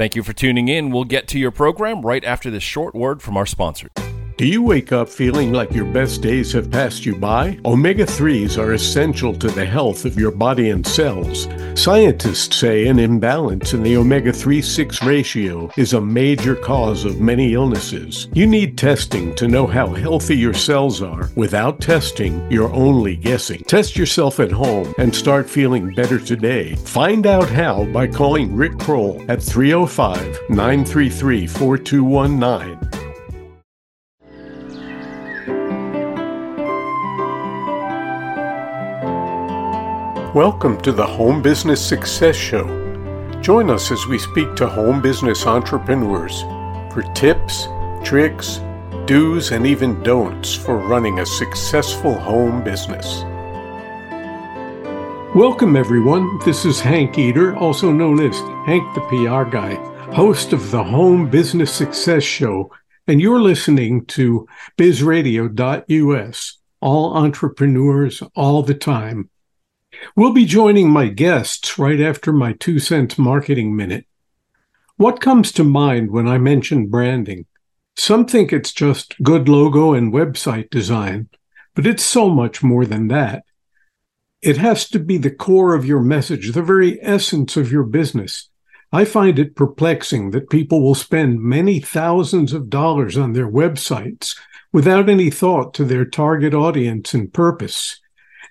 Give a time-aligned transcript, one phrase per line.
[0.00, 0.92] Thank you for tuning in.
[0.92, 3.90] We'll get to your program right after this short word from our sponsor.
[4.40, 7.58] Do you wake up feeling like your best days have passed you by?
[7.66, 11.46] Omega 3s are essential to the health of your body and cells.
[11.74, 17.20] Scientists say an imbalance in the omega 3 6 ratio is a major cause of
[17.20, 18.28] many illnesses.
[18.32, 21.28] You need testing to know how healthy your cells are.
[21.36, 23.62] Without testing, you're only guessing.
[23.64, 26.76] Test yourself at home and start feeling better today.
[26.76, 32.99] Find out how by calling Rick Kroll at 305 933 4219.
[40.34, 42.64] Welcome to the Home Business Success Show.
[43.40, 46.42] Join us as we speak to home business entrepreneurs
[46.92, 47.66] for tips,
[48.04, 48.60] tricks,
[49.06, 53.24] do's, and even don'ts for running a successful home business.
[55.34, 56.38] Welcome, everyone.
[56.44, 59.74] This is Hank Eater, also known as Hank the PR Guy,
[60.14, 62.70] host of the Home Business Success Show,
[63.08, 64.46] and you're listening to
[64.78, 69.28] bizradio.us, all entrepreneurs all the time.
[70.16, 74.06] We'll be joining my guests right after my two cents marketing minute.
[74.96, 77.46] What comes to mind when I mention branding?
[77.96, 81.28] Some think it's just good logo and website design,
[81.74, 83.44] but it's so much more than that.
[84.42, 88.48] It has to be the core of your message, the very essence of your business.
[88.92, 94.36] I find it perplexing that people will spend many thousands of dollars on their websites
[94.72, 98.00] without any thought to their target audience and purpose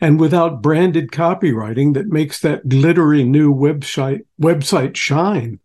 [0.01, 5.59] and without branded copywriting that makes that glittery new website website shine.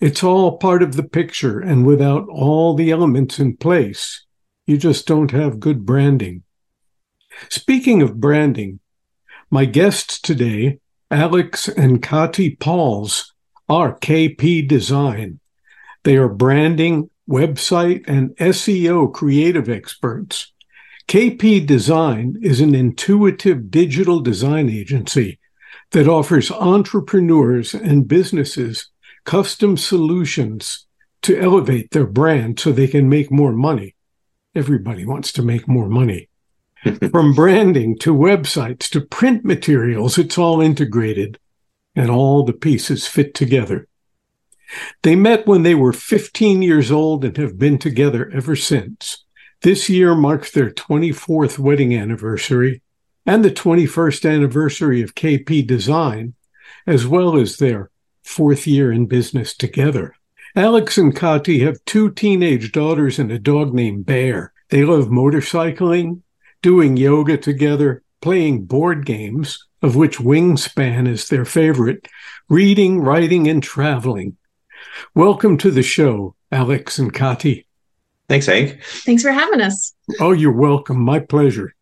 [0.00, 4.24] It's all part of the picture, and without all the elements in place,
[4.66, 6.42] you just don't have good branding.
[7.48, 8.80] Speaking of branding,
[9.50, 13.32] my guests today, Alex and Kati Pauls,
[13.68, 15.40] are KP Design.
[16.04, 20.51] They are branding, website, and SEO creative experts.
[21.08, 25.38] KP Design is an intuitive digital design agency
[25.90, 28.90] that offers entrepreneurs and businesses
[29.24, 30.86] custom solutions
[31.22, 33.94] to elevate their brand so they can make more money.
[34.54, 36.28] Everybody wants to make more money.
[37.10, 41.38] From branding to websites to print materials, it's all integrated
[41.94, 43.86] and all the pieces fit together.
[45.02, 49.24] They met when they were 15 years old and have been together ever since.
[49.62, 52.82] This year marks their 24th wedding anniversary
[53.24, 56.34] and the 21st anniversary of KP Design,
[56.84, 57.92] as well as their
[58.24, 60.16] fourth year in business together.
[60.56, 64.52] Alex and Kati have two teenage daughters and a dog named Bear.
[64.70, 66.22] They love motorcycling,
[66.60, 72.08] doing yoga together, playing board games, of which Wingspan is their favorite,
[72.48, 74.36] reading, writing, and traveling.
[75.14, 77.66] Welcome to the show, Alex and Kati.
[78.32, 78.82] Thanks, Hank.
[79.04, 79.92] Thanks for having us.
[80.18, 80.98] Oh, you're welcome.
[80.98, 81.74] My pleasure.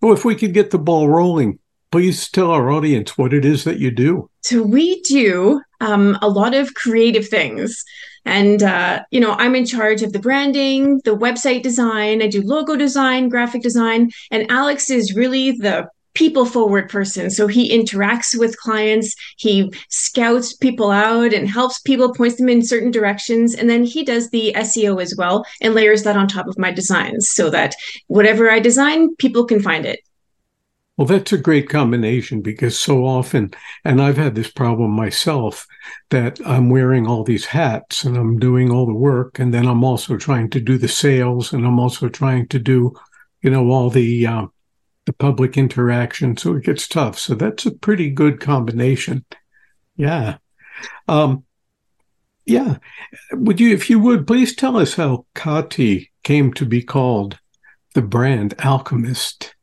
[0.00, 1.58] Well, if we could get the ball rolling,
[1.90, 4.30] please tell our audience what it is that you do.
[4.42, 7.82] So, we do um, a lot of creative things.
[8.24, 12.42] And, uh, you know, I'm in charge of the branding, the website design, I do
[12.42, 14.12] logo design, graphic design.
[14.30, 17.30] And Alex is really the people forward person.
[17.30, 22.64] So he interacts with clients, he scouts people out and helps people, points them in
[22.64, 23.54] certain directions.
[23.54, 26.70] And then he does the SEO as well and layers that on top of my
[26.70, 27.74] designs so that
[28.08, 30.00] whatever I design, people can find it.
[30.98, 35.66] Well, that's a great combination because so often, and I've had this problem myself,
[36.10, 39.38] that I'm wearing all these hats and I'm doing all the work.
[39.38, 42.94] And then I'm also trying to do the sales and I'm also trying to do,
[43.40, 44.46] you know, all the, uh,
[45.06, 46.36] the public interaction.
[46.36, 47.18] So it gets tough.
[47.18, 49.24] So that's a pretty good combination.
[49.96, 50.38] Yeah.
[51.08, 51.44] Um,
[52.46, 52.78] yeah.
[53.32, 57.38] Would you, if you would, please tell us how Kati came to be called
[57.94, 59.54] the brand Alchemist?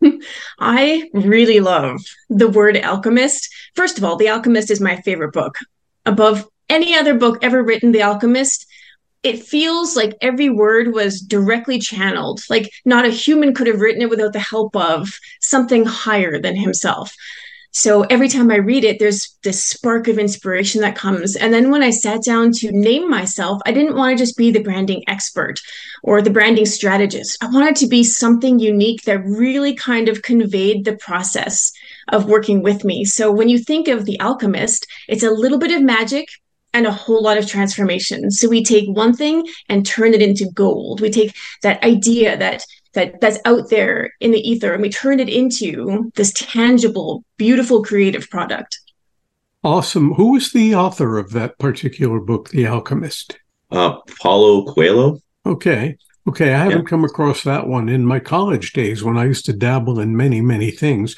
[0.58, 3.52] I really love the word alchemist.
[3.74, 5.56] First of all, The Alchemist is my favorite book.
[6.06, 8.66] Above any other book ever written, The Alchemist
[9.22, 12.40] it feels like every word was directly channeled.
[12.48, 16.56] Like not a human could have written it without the help of something higher than
[16.56, 17.14] himself.
[17.72, 21.36] So every time i read it there's this spark of inspiration that comes.
[21.36, 24.50] And then when i sat down to name myself i didn't want to just be
[24.50, 25.60] the branding expert
[26.02, 27.38] or the branding strategist.
[27.40, 31.70] I wanted to be something unique that really kind of conveyed the process
[32.08, 33.04] of working with me.
[33.04, 36.26] So when you think of the alchemist it's a little bit of magic
[36.72, 38.30] and a whole lot of transformation.
[38.30, 41.00] So we take one thing and turn it into gold.
[41.00, 45.20] We take that idea that that that's out there in the ether and we turn
[45.20, 48.80] it into this tangible, beautiful creative product.
[49.62, 50.14] Awesome.
[50.14, 53.38] Who was the author of that particular book, The Alchemist?
[53.70, 55.20] Uh, Paulo Coelho.
[55.46, 55.96] Okay.
[56.26, 56.54] Okay.
[56.54, 56.88] I haven't yeah.
[56.88, 60.40] come across that one in my college days when I used to dabble in many,
[60.40, 61.14] many things.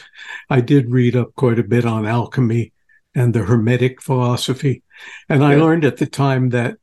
[0.50, 2.71] I did read up quite a bit on alchemy
[3.14, 4.82] and the Hermetic philosophy.
[5.28, 6.76] And I learned at the time that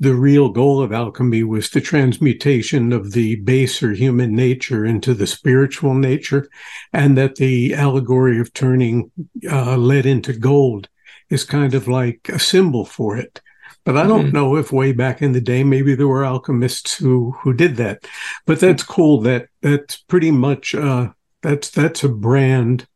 [0.00, 5.26] the real goal of alchemy was the transmutation of the baser human nature into the
[5.26, 6.48] spiritual nature,
[6.92, 9.10] and that the allegory of turning
[9.50, 10.88] uh, lead into gold
[11.30, 13.40] is kind of like a symbol for it.
[13.84, 14.36] But I don't mm-hmm.
[14.36, 18.06] know if way back in the day, maybe there were alchemists who who did that.
[18.46, 19.22] But that's cool.
[19.22, 21.08] That that's pretty much uh,
[21.42, 22.86] that's that's a brand.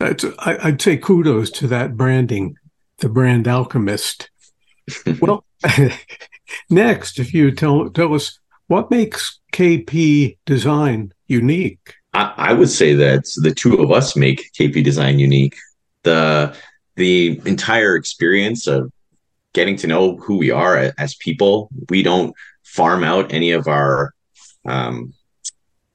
[0.00, 2.56] I, I'd say kudos to that branding,
[2.98, 4.30] the brand alchemist.
[5.20, 5.44] well,
[6.70, 11.94] next, if you tell tell us what makes KP Design unique.
[12.14, 15.56] I, I would say that the two of us make KP Design unique.
[16.04, 16.54] The
[16.96, 18.92] the entire experience of
[19.52, 21.68] getting to know who we are as people.
[21.88, 22.34] We don't
[22.64, 24.12] farm out any of our
[24.64, 25.12] um,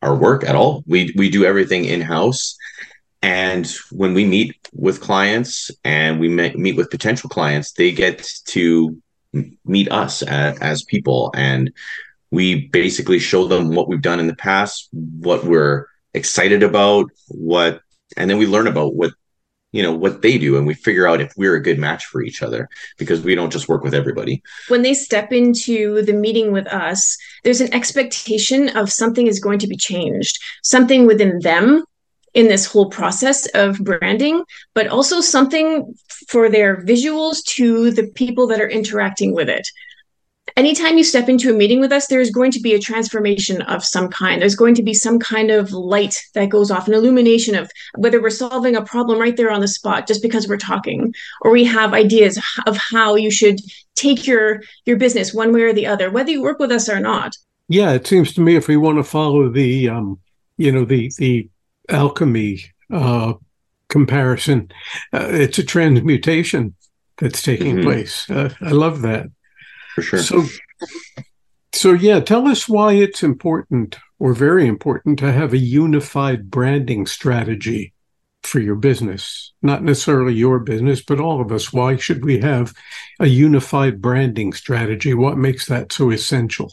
[0.02, 0.84] our work at all.
[0.88, 2.58] We we do everything in house.
[3.24, 9.02] And when we meet with clients and we meet with potential clients, they get to
[9.64, 11.72] meet us as, people, and
[12.32, 17.82] we basically show them what we've done in the past, what we're excited about, what,
[18.18, 19.14] and then we learn about what
[19.72, 20.58] you know what they do.
[20.58, 22.70] And we figure out if we're a good match for each other
[23.00, 24.44] because we don't just work with everybody.
[24.68, 29.60] When they step into the meeting with us there's an expectation of something is going
[29.60, 31.86] to be changed something within them
[32.34, 34.44] in this whole process of branding
[34.74, 35.94] but also something
[36.28, 39.68] for their visuals to the people that are interacting with it
[40.56, 43.84] anytime you step into a meeting with us, there's going to be a transformation of
[43.84, 44.42] some kind.
[44.42, 48.22] There's going to be some kind of light that goes off, an illumination of whether
[48.22, 51.64] we're solving a problem right there on the spot just because we're talking, or we
[51.64, 53.60] have ideas of how you should
[53.96, 57.00] take your your business one way or the other, whether you work with us or
[57.00, 57.36] not.
[57.70, 60.20] Yeah, it seems to me if we want to follow the um,
[60.58, 61.50] you know, the the
[61.90, 63.34] alchemy uh
[63.94, 64.72] comparison,
[65.14, 66.74] uh, it's a transmutation
[67.20, 67.84] that's taking mm-hmm.
[67.84, 68.28] place.
[68.30, 69.28] Uh, I love that
[69.94, 70.20] for sure.
[70.20, 70.44] So,
[71.74, 77.06] so yeah, tell us why it's important or very important to have a unified branding
[77.06, 77.94] strategy
[78.42, 79.54] for your business.
[79.62, 81.72] Not necessarily your business, but all of us.
[81.72, 82.74] Why should we have
[83.20, 85.14] a unified branding strategy?
[85.14, 86.72] What makes that so essential?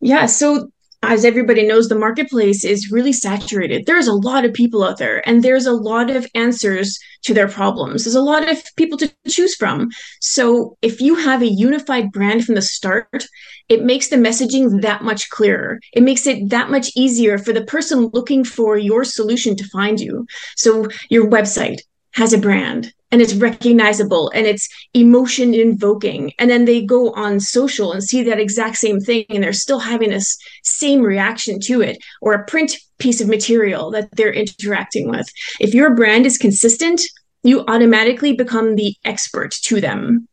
[0.00, 0.70] Yeah, so
[1.08, 3.86] as everybody knows, the marketplace is really saturated.
[3.86, 7.48] There's a lot of people out there, and there's a lot of answers to their
[7.48, 8.04] problems.
[8.04, 9.90] There's a lot of people to choose from.
[10.20, 13.26] So, if you have a unified brand from the start,
[13.68, 15.80] it makes the messaging that much clearer.
[15.92, 20.00] It makes it that much easier for the person looking for your solution to find
[20.00, 20.26] you.
[20.56, 21.80] So, your website
[22.12, 26.32] has a brand, and it's recognizable and it's emotion invoking.
[26.40, 29.78] And then they go on social and see that exact same thing and they're still
[29.78, 35.08] having this same reaction to it or a print piece of material that they're interacting
[35.08, 35.28] with.
[35.60, 37.00] If your brand is consistent
[37.44, 40.26] you automatically become the expert to them.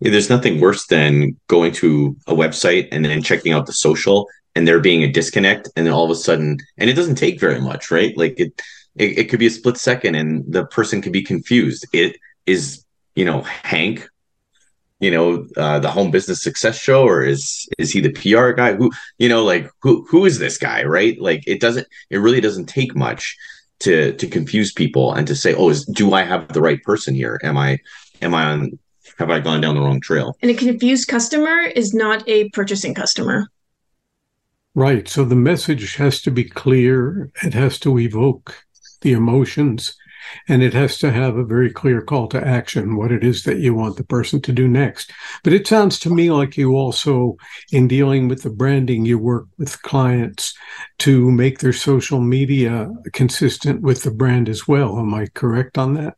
[0.00, 4.28] Yeah, there's nothing worse than going to a website and then checking out the social
[4.54, 7.40] and there being a disconnect and then all of a sudden and it doesn't take
[7.40, 8.16] very much right?
[8.16, 8.62] Like it
[8.96, 11.86] it, it could be a split second and the person could be confused.
[11.92, 14.08] It is you know hank
[15.00, 18.74] you know uh, the home business success show or is is he the pr guy?
[18.74, 21.20] Who you know like who who is this guy right?
[21.20, 23.36] Like it doesn't it really doesn't take much
[23.80, 27.14] to to confuse people and to say oh is do i have the right person
[27.14, 27.40] here?
[27.42, 27.78] Am i
[28.22, 28.78] am i on
[29.18, 30.36] have i gone down the wrong trail?
[30.42, 33.48] And a confused customer is not a purchasing customer.
[34.76, 35.08] Right.
[35.08, 37.30] So the message has to be clear.
[37.44, 38.64] It has to evoke
[39.04, 39.94] the emotions,
[40.48, 43.58] and it has to have a very clear call to action, what it is that
[43.58, 45.12] you want the person to do next.
[45.44, 47.36] But it sounds to me like you also,
[47.70, 50.54] in dealing with the branding, you work with clients
[51.00, 54.98] to make their social media consistent with the brand as well.
[54.98, 56.16] Am I correct on that?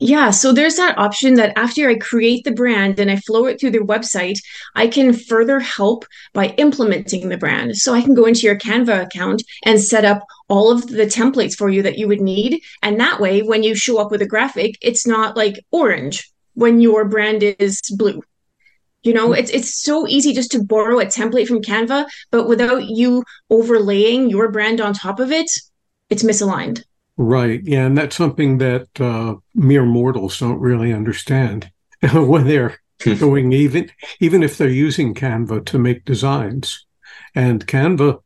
[0.00, 3.60] Yeah, so there's that option that after I create the brand and I flow it
[3.60, 4.38] through their website,
[4.74, 7.76] I can further help by implementing the brand.
[7.76, 11.56] So I can go into your Canva account and set up all of the templates
[11.56, 12.60] for you that you would need.
[12.82, 16.80] And that way, when you show up with a graphic, it's not like orange when
[16.80, 18.22] your brand is blue.
[19.02, 22.84] You know, it's it's so easy just to borrow a template from Canva, but without
[22.84, 25.50] you overlaying your brand on top of it,
[26.08, 26.82] it's misaligned.
[27.16, 27.60] Right.
[27.62, 27.86] Yeah.
[27.86, 31.70] And that's something that uh, mere mortals don't really understand
[32.12, 32.78] when they're
[33.18, 36.86] going even, even if they're using Canva to make designs.
[37.34, 38.20] And Canva,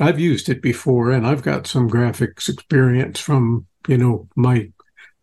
[0.00, 4.70] I've used it before and I've got some graphics experience from, you know, my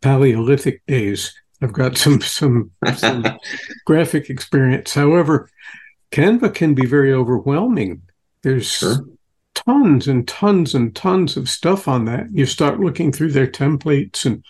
[0.01, 1.33] Paleolithic days.
[1.61, 3.25] I've got some some, some
[3.85, 4.93] graphic experience.
[4.93, 5.49] However,
[6.11, 8.01] Canva can be very overwhelming.
[8.41, 9.05] There's sure.
[9.53, 12.31] tons and tons and tons of stuff on that.
[12.31, 14.43] You start looking through their templates and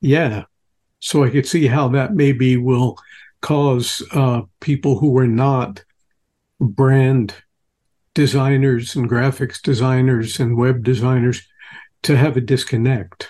[0.00, 0.44] yeah.
[0.98, 2.96] So I could see how that maybe will
[3.40, 5.84] cause uh, people who are not
[6.60, 7.34] brand
[8.14, 11.42] designers and graphics designers and web designers
[12.02, 13.28] to have a disconnect.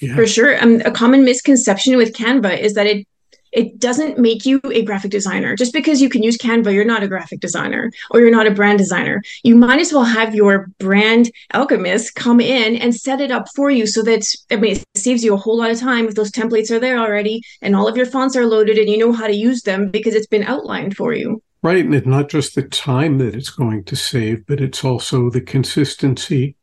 [0.00, 0.14] Yeah.
[0.14, 0.62] For sure.
[0.62, 3.06] Um, a common misconception with Canva is that it
[3.52, 5.56] it doesn't make you a graphic designer.
[5.56, 8.52] Just because you can use Canva, you're not a graphic designer or you're not a
[8.52, 9.22] brand designer.
[9.42, 13.70] You might as well have your brand alchemist come in and set it up for
[13.70, 16.30] you so that I mean it saves you a whole lot of time if those
[16.30, 19.26] templates are there already and all of your fonts are loaded and you know how
[19.26, 21.42] to use them because it's been outlined for you.
[21.62, 21.84] Right.
[21.84, 25.42] And it's not just the time that it's going to save, but it's also the
[25.42, 26.56] consistency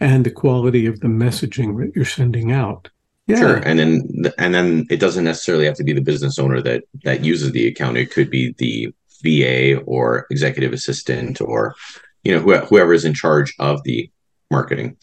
[0.00, 2.90] and the quality of the messaging that you're sending out.
[3.26, 3.38] Yeah.
[3.38, 3.56] Sure.
[3.56, 4.02] And then
[4.36, 7.66] and then it doesn't necessarily have to be the business owner that that uses the
[7.66, 7.96] account.
[7.96, 11.74] It could be the VA or executive assistant or
[12.22, 14.10] you know whoever is in charge of the
[14.50, 14.96] marketing.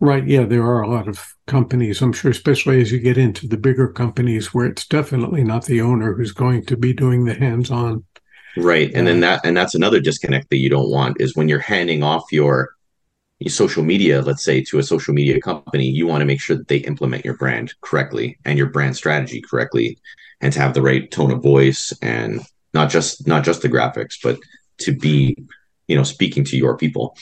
[0.00, 0.24] Right.
[0.24, 3.56] Yeah, there are a lot of companies, I'm sure, especially as you get into the
[3.56, 7.70] bigger companies where it's definitely not the owner who's going to be doing the hands
[7.70, 8.04] on.
[8.56, 8.92] Right.
[8.94, 11.58] And then uh, that, and that's another disconnect that you don't want is when you're
[11.58, 12.70] handing off your,
[13.40, 16.56] your social media, let's say to a social media company, you want to make sure
[16.56, 19.98] that they implement your brand correctly and your brand strategy correctly
[20.40, 22.40] and to have the right tone of voice and
[22.72, 24.38] not just, not just the graphics, but
[24.78, 25.36] to be,
[25.88, 27.16] you know, speaking to your people.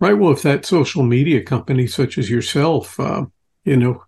[0.00, 0.12] Right.
[0.12, 3.26] Well, if that social media company, such as yourself, uh,
[3.64, 4.04] you know,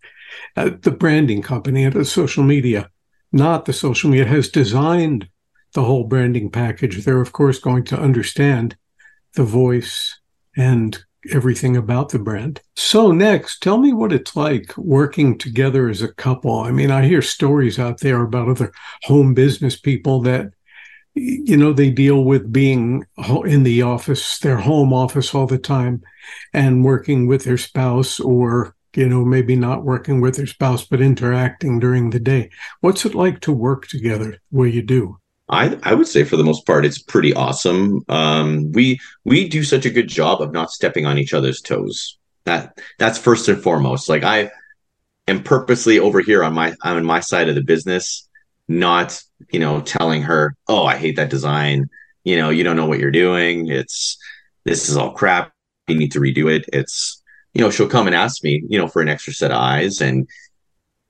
[0.57, 2.91] uh, the branding company and the social media,
[3.33, 5.29] not the social media, has designed
[5.75, 8.77] the whole branding package, they're of course going to understand
[9.35, 10.21] the voice
[10.57, 12.61] and everything about the brand.
[12.77, 16.61] So, next, tell me what it's like working together as a couple.
[16.61, 20.53] I mean, I hear stories out there about other home business people that
[21.15, 23.05] you know they deal with being
[23.45, 26.03] in the office their home office all the time
[26.53, 31.01] and working with their spouse or you know maybe not working with their spouse but
[31.01, 32.49] interacting during the day
[32.81, 35.17] what's it like to work together where you do
[35.53, 38.05] I, I would say for the most part it's pretty awesome.
[38.09, 42.19] Um, we we do such a good job of not stepping on each other's toes.
[42.45, 44.09] That that's first and foremost.
[44.09, 44.53] Like I
[45.27, 48.29] am purposely over here on my I'm on my side of the business
[48.71, 49.21] not
[49.53, 51.91] you know telling her oh i hate that design.
[52.23, 53.69] You know you don't know what you're doing.
[53.69, 54.17] It's
[54.65, 55.53] this is all crap.
[55.89, 56.67] You need to redo it.
[56.73, 57.21] It's
[57.53, 60.01] you know she'll come and ask me you know for an extra set of eyes
[60.01, 60.29] and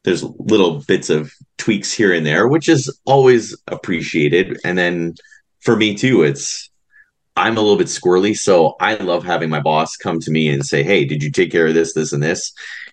[0.04, 4.58] there's little bits of tweaks here and there which is always appreciated.
[4.64, 5.14] And then
[5.60, 6.70] for me too it's
[7.36, 10.64] i'm a little bit squirrely so i love having my boss come to me and
[10.64, 12.52] say hey did you take care of this this and this?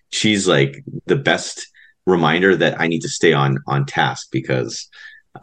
[0.10, 1.68] She's like the best
[2.08, 4.90] reminder that I need to stay on on task because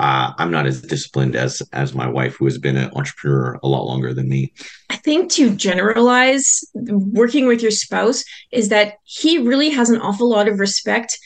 [0.00, 3.68] uh, I'm not as disciplined as as my wife, who has been an entrepreneur a
[3.68, 4.52] lot longer than me.
[4.90, 10.28] I think to generalize working with your spouse is that he really has an awful
[10.28, 11.16] lot of respect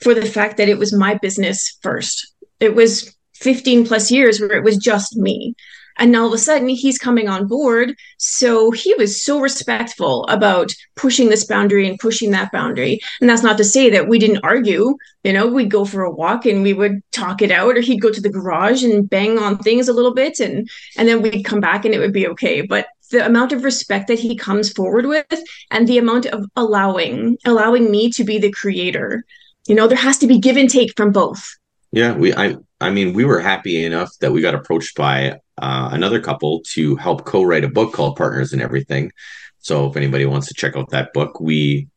[0.00, 2.34] for the fact that it was my business first.
[2.60, 5.54] It was 15 plus years where it was just me.
[5.98, 7.94] And now all of a sudden he's coming on board.
[8.18, 13.00] So he was so respectful about pushing this boundary and pushing that boundary.
[13.20, 14.96] And that's not to say that we didn't argue.
[15.24, 18.00] You know, we'd go for a walk and we would talk it out, or he'd
[18.00, 21.44] go to the garage and bang on things a little bit and and then we'd
[21.44, 22.62] come back and it would be okay.
[22.62, 27.38] But the amount of respect that he comes forward with and the amount of allowing
[27.44, 29.24] allowing me to be the creator
[29.66, 31.56] you know there has to be give and take from both
[31.92, 35.90] yeah we i i mean we were happy enough that we got approached by uh,
[35.92, 39.12] another couple to help co-write a book called Partners in Everything.
[39.58, 41.88] So if anybody wants to check out that book, we,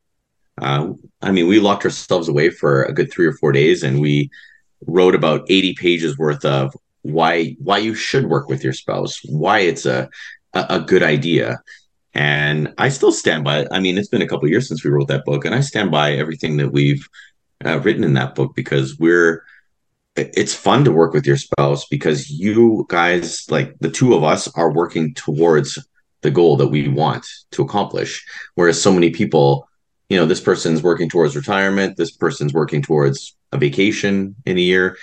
[0.61, 0.89] uh,
[1.21, 4.29] I mean, we locked ourselves away for a good three or four days, and we
[4.87, 9.59] wrote about 80 pages worth of why why you should work with your spouse, why
[9.59, 10.09] it's a
[10.53, 11.61] a, good idea.
[12.13, 13.67] And I still stand by it.
[13.71, 15.91] I mean, it's been a couple years since we wrote that book, and I stand
[15.91, 17.07] by everything that we've
[17.65, 19.43] uh, written in that book because we're
[20.15, 24.47] it's fun to work with your spouse because you guys like the two of us
[24.55, 25.79] are working towards
[26.21, 28.25] the goal that we want to accomplish.
[28.55, 29.67] Whereas so many people
[30.09, 34.61] you know this person's working towards retirement this person's working towards a vacation in a
[34.61, 34.97] year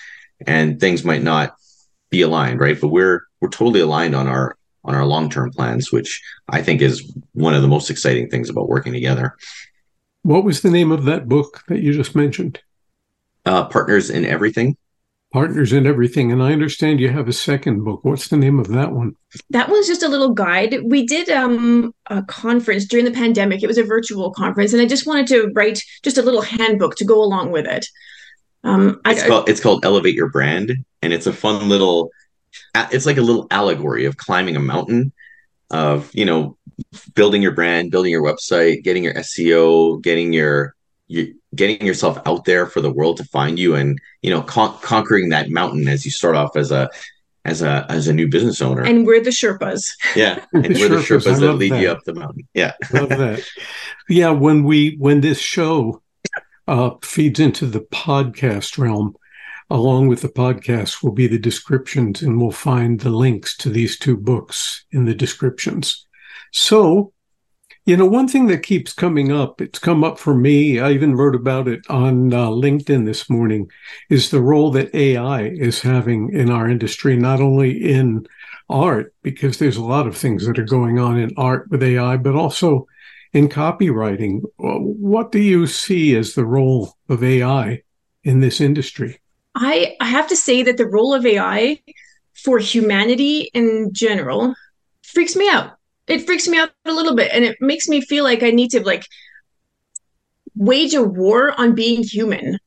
[0.47, 1.55] and things might not
[2.11, 2.79] be aligned right?
[2.79, 7.13] But we're we're totally aligned on our on our long-term plans which i think is
[7.33, 9.37] one of the most exciting things about working together.
[10.23, 12.61] What was the name of that book that you just mentioned?
[13.47, 14.77] Uh, partners in everything
[15.33, 16.33] Partners in Everything.
[16.33, 18.01] And I understand you have a second book.
[18.03, 19.15] What's the name of that one?
[19.51, 20.77] That one's just a little guide.
[20.85, 23.63] We did um, a conference during the pandemic.
[23.63, 26.97] It was a virtual conference, and I just wanted to write just a little handbook
[26.97, 27.87] to go along with it.
[28.65, 32.11] Um, it's, I, called, it's called Elevate Your Brand, and it's a fun little.
[32.75, 35.13] It's like a little allegory of climbing a mountain,
[35.71, 36.57] of you know,
[37.15, 40.75] building your brand, building your website, getting your SEO, getting your
[41.09, 44.79] you getting yourself out there for the world to find you, and you know, con-
[44.83, 46.89] conquering that mountain as you start off as a
[47.45, 48.83] as a as a new business owner.
[48.83, 49.91] And we're the Sherpas.
[50.15, 51.83] Yeah, and the we're Sherpas, the Sherpas that lead that.
[51.83, 52.47] you up the mountain.
[52.55, 53.45] Yeah, love that.
[54.09, 56.03] Yeah, when we when this show
[56.69, 59.17] uh, feeds into the podcast realm.
[59.71, 63.99] Along with the podcast will be the descriptions, and we'll find the links to these
[63.99, 66.07] two books in the descriptions.
[66.53, 67.13] So,
[67.89, 71.17] you know, one thing that keeps coming up, it's come up for me, I even
[71.17, 73.71] wrote about it on uh, LinkedIn this morning,
[74.11, 78.27] is the role that AI is having in our industry, not only in
[78.69, 82.19] art, because there's a lot of things that are going on in art with AI,
[82.19, 82.87] but also
[83.33, 84.43] in copywriting.
[84.59, 87.81] What do you see as the role of AI
[88.23, 89.19] in this industry?
[89.55, 91.81] I, I have to say that the role of AI
[92.35, 94.55] for humanity in general
[95.03, 95.78] freaks me out.
[96.09, 98.71] It freaks me out a little bit and it makes me feel like I need
[98.71, 99.07] to like
[100.55, 102.59] wage a war on being human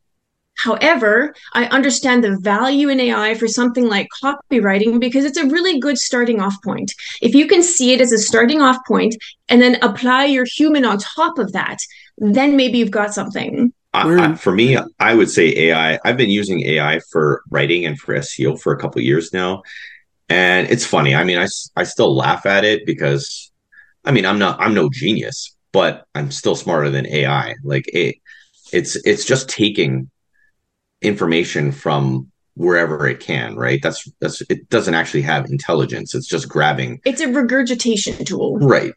[0.58, 5.80] However, I understand the value in AI for something like copywriting because it's a really
[5.80, 6.94] good starting off point.
[7.22, 9.16] If you can see it as a starting off point
[9.50, 11.80] and then apply your human on top of that,
[12.18, 13.74] then maybe you've got something.
[13.94, 16.00] I, for me, I would say AI.
[16.06, 19.64] I've been using AI for writing and for SEO for a couple years now,
[20.32, 21.14] and it's funny.
[21.14, 23.52] I mean, I, I still laugh at it because,
[24.06, 27.56] I mean, I'm not I'm no genius, but I'm still smarter than AI.
[27.66, 28.16] Like it,
[28.72, 30.10] it's it's just taking
[31.02, 33.82] information from wherever it can right?
[33.84, 36.16] That's that's it doesn't actually have intelligence.
[36.16, 38.58] It's just grabbing it's a regurgitation tool.
[38.58, 38.94] Right.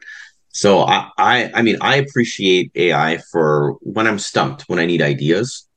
[0.51, 5.01] So I, I i mean i appreciate ai for when i'm stumped when i need
[5.01, 5.67] ideas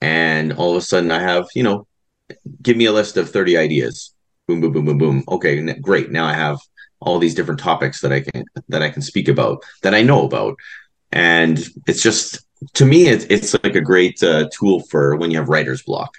[0.00, 1.86] and all of a sudden i have you know
[2.62, 4.15] give me a list of 30 ideas
[4.46, 6.58] boom boom boom boom boom okay great now i have
[7.00, 10.24] all these different topics that i can that i can speak about that i know
[10.24, 10.56] about
[11.12, 15.38] and it's just to me, it's it's like a great uh, tool for when you
[15.38, 16.14] have writer's block.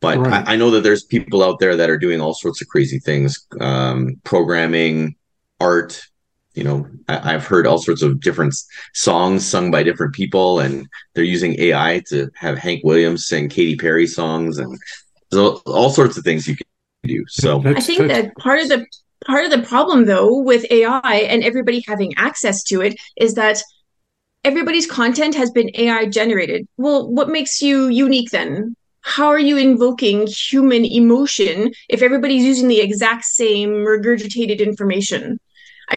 [0.00, 0.46] But right.
[0.48, 2.98] I, I, know that there's people out there that are doing all sorts of crazy
[2.98, 5.16] things, um, programming,
[5.60, 6.02] art.
[6.54, 8.54] You know, I, I've heard all sorts of different
[8.94, 13.76] songs sung by different people, and they're using AI to have Hank Williams sing Katy
[13.76, 14.78] Perry songs, and
[15.34, 16.56] all, all sorts of things you
[17.02, 17.24] can do.
[17.28, 18.86] So I think that part of the
[19.26, 23.62] part of the problem, though, with AI and everybody having access to it, is that
[24.44, 26.66] everybody's content has been AI generated.
[26.76, 28.74] Well, what makes you unique then?
[29.02, 35.38] How are you invoking human emotion if everybody's using the exact same regurgitated information?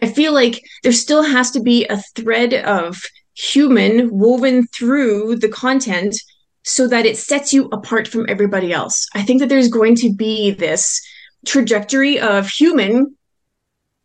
[0.02, 3.00] I feel like there still has to be a thread of
[3.34, 6.16] human woven through the content
[6.64, 9.06] so that it sets you apart from everybody else.
[9.14, 11.00] I think that there's going to be this
[11.46, 13.16] trajectory of human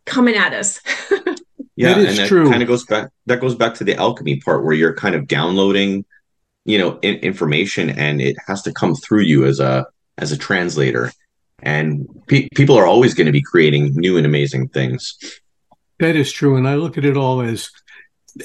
[0.04, 0.80] coming at us.
[1.80, 2.50] Yeah, that and that true.
[2.50, 3.10] kind of goes back.
[3.24, 6.04] That goes back to the alchemy part where you're kind of downloading,
[6.66, 9.86] you know, in, information, and it has to come through you as a
[10.18, 11.10] as a translator.
[11.62, 15.16] And pe- people are always going to be creating new and amazing things.
[16.00, 17.70] That is true, and I look at it all as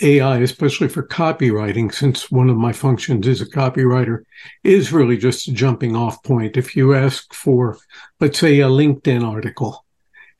[0.02, 4.24] AI, especially for copywriting, since one of my functions is a copywriter,
[4.64, 6.58] is really just a jumping off point.
[6.58, 7.78] If you ask for,
[8.20, 9.86] let's say, a LinkedIn article,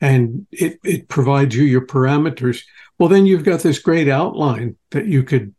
[0.00, 2.62] and it, it provides you your parameters,
[2.98, 5.54] well, then you've got this great outline that you could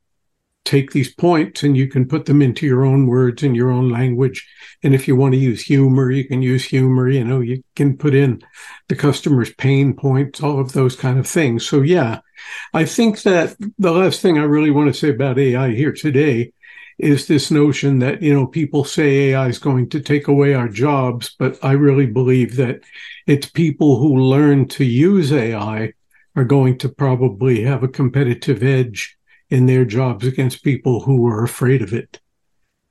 [0.67, 3.89] take these points and you can put them into your own words in your own
[3.89, 4.45] language.
[4.83, 7.07] And if you want to use humor, you can use humor.
[7.07, 8.41] You know, you can put in
[8.89, 11.65] the customer's pain points, all of those kind of things.
[11.65, 12.19] So, yeah,
[12.73, 16.51] I think that the last thing I really want to say about AI here today
[16.97, 20.67] is this notion that, you know, people say AI is going to take away our
[20.67, 22.81] jobs, but I really believe that
[23.25, 25.93] it's people who learn to use AI
[26.35, 29.16] are going to probably have a competitive edge
[29.49, 32.19] in their jobs against people who are afraid of it.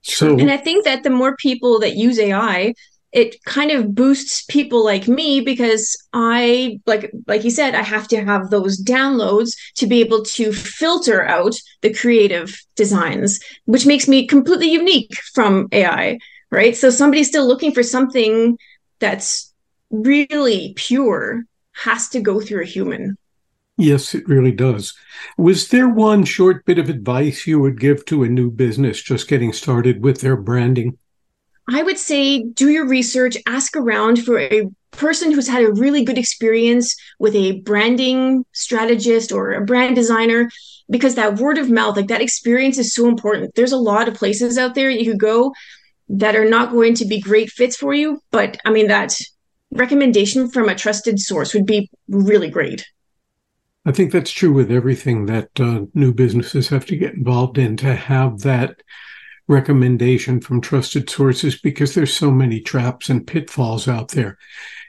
[0.03, 2.75] So, and I think that the more people that use AI,
[3.13, 8.07] it kind of boosts people like me because I like like you said I have
[8.09, 14.07] to have those downloads to be able to filter out the creative designs which makes
[14.07, 16.19] me completely unique from AI
[16.51, 18.59] right so somebody's still looking for something
[18.99, 19.53] that's
[19.91, 23.17] really pure has to go through a human
[23.79, 24.95] Yes, it really does.
[25.37, 29.29] Was there one short bit of advice you would give to a new business just
[29.29, 30.99] getting started with their branding?
[31.69, 36.05] I would say do your research, ask around for a person who's had a really
[36.05, 40.51] good experience with a branding strategist or a brand designer
[40.89, 43.55] because that word of mouth, like that experience is so important.
[43.57, 45.53] There's a lot of places out there you could go
[46.09, 48.21] that are not going to be great fits for you.
[48.31, 49.19] But I mean, that
[49.73, 52.87] recommendation from a trusted source would be really great.
[53.87, 57.77] I think that's true with everything that uh, new businesses have to get involved in
[57.79, 58.83] to have that
[59.47, 64.39] recommendation from trusted sources because there's so many traps and pitfalls out there.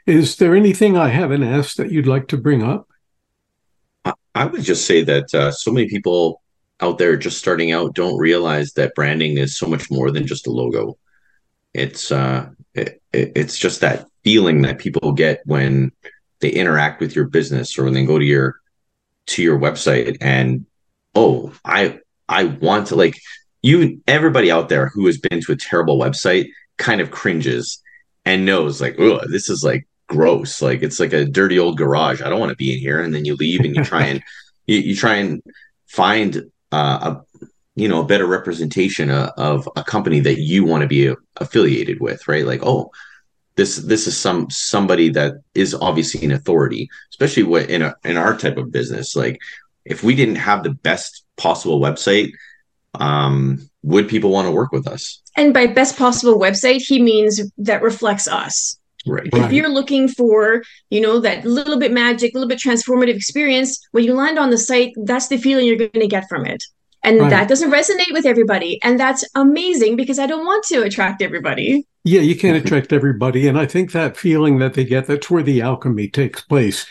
[0.07, 2.89] Is there anything I haven't asked that you'd like to bring up?
[4.33, 6.41] I would just say that uh, so many people
[6.79, 10.47] out there just starting out don't realize that branding is so much more than just
[10.47, 10.97] a logo.
[11.73, 15.91] It's uh, it, it's just that feeling that people get when
[16.39, 18.59] they interact with your business or when they go to your
[19.27, 20.65] to your website and
[21.15, 23.17] oh i i want to like
[23.61, 27.81] you everybody out there who has been to a terrible website kind of cringes
[28.25, 30.61] and knows like oh this is like gross.
[30.61, 32.21] Like it's like a dirty old garage.
[32.21, 33.01] I don't want to be in here.
[33.01, 34.23] And then you leave and you try and
[34.65, 35.41] you, you try and
[35.85, 37.41] find uh, a
[37.75, 41.99] you know a better representation of, of a company that you want to be affiliated
[41.99, 42.45] with right?
[42.45, 42.91] Like oh
[43.57, 48.15] this this is some somebody that is obviously an authority, especially what in a in
[48.15, 49.15] our type of business.
[49.15, 49.41] Like
[49.83, 52.31] if we didn't have the best possible website,
[52.93, 55.21] um, would people want to work with us?
[55.35, 58.79] And by best possible website, he means that reflects us.
[59.05, 59.29] Right.
[59.31, 63.79] If you're looking for, you know, that little bit magic, a little bit transformative experience,
[63.91, 66.61] when you land on the site, that's the feeling you're going to get from it.
[67.07, 67.29] And right.
[67.29, 68.81] that doesn't resonate with everybody.
[68.83, 71.87] And that's amazing because I don't want to attract everybody.
[72.03, 73.47] Yeah, you can't attract everybody.
[73.47, 76.85] And I think that feeling that they get, that's where the alchemy takes place.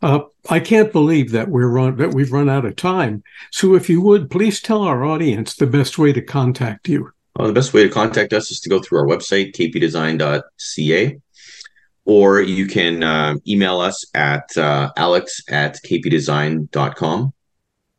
[0.00, 3.22] Uh, I can't believe that we're run, that we've run out of time.
[3.50, 7.10] So if you would, please tell our audience the best way to contact you.
[7.38, 11.20] Uh, the best way to contact us is to go through our website, kpdesign.ca,
[12.06, 17.34] or you can uh, email us at uh, alex at kpdesign.com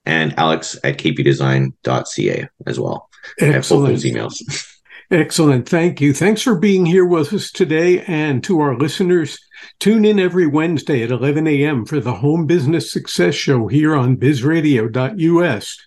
[0.09, 3.09] and alex at kpdesign.ca as well.
[3.39, 3.93] Excellent.
[3.93, 4.65] those emails.
[5.11, 5.67] Excellent.
[5.67, 6.13] Thank you.
[6.13, 8.03] Thanks for being here with us today.
[8.03, 9.39] And to our listeners,
[9.79, 11.85] tune in every Wednesday at 11 a.m.
[11.85, 15.77] for the Home Business Success Show here on bizradio.us.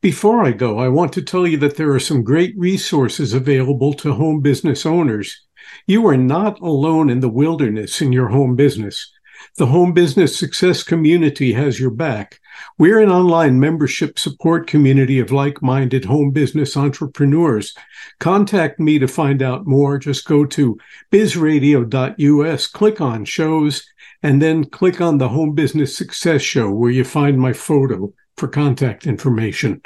[0.00, 3.92] Before I go, I want to tell you that there are some great resources available
[3.94, 5.44] to home business owners.
[5.86, 9.12] You are not alone in the wilderness in your home business.
[9.56, 12.40] The Home Business Success community has your back.
[12.78, 17.74] We're an online membership support community of like minded home business entrepreneurs.
[18.18, 19.98] Contact me to find out more.
[19.98, 20.78] Just go to
[21.10, 23.84] bizradio.us, click on shows,
[24.22, 28.48] and then click on the Home Business Success Show where you find my photo for
[28.48, 29.82] contact information.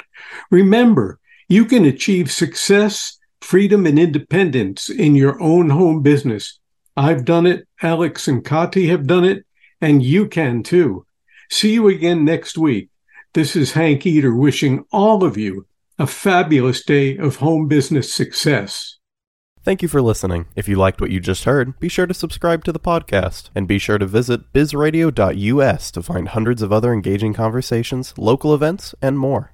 [0.51, 6.59] Remember, you can achieve success, freedom, and independence in your own home business.
[6.97, 7.67] I've done it.
[7.81, 9.45] Alex and Kati have done it
[9.81, 11.05] and you can too.
[11.49, 12.89] See you again next week.
[13.33, 15.67] This is Hank Eater wishing all of you
[15.99, 18.97] a fabulous day of home business success.
[19.63, 20.45] Thank you for listening.
[20.55, 23.67] If you liked what you just heard, be sure to subscribe to the podcast and
[23.67, 29.17] be sure to visit bizradio.us to find hundreds of other engaging conversations, local events, and
[29.17, 29.53] more.